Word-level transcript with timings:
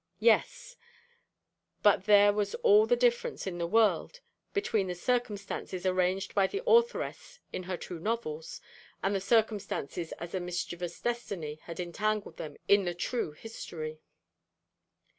Yes: 0.17 0.77
but 1.83 2.05
there 2.05 2.33
was 2.33 2.55
all 2.65 2.87
the 2.87 2.95
difference 2.95 3.45
in 3.45 3.59
the 3.59 3.67
world 3.67 4.19
between 4.51 4.87
the 4.87 4.95
circumstances 4.95 5.85
arranged 5.85 6.33
by 6.33 6.47
the 6.47 6.63
authoress 6.65 7.39
in 7.53 7.61
her 7.61 7.77
two 7.77 7.99
novels, 7.99 8.61
and 9.03 9.13
the 9.13 9.21
circumstances 9.21 10.11
as 10.13 10.33
a 10.33 10.39
mischievous 10.39 10.99
destiny 10.99 11.59
had 11.65 11.79
entangled 11.79 12.37
them 12.37 12.55
in 12.67 12.83
the 12.85 12.95
true 12.95 13.33
history. 13.33 14.01